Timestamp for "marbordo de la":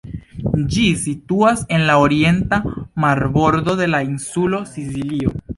3.07-4.03